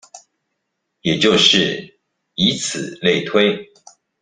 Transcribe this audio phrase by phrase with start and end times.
[1.03, 1.99] 也就是
[2.33, 3.71] 以此類推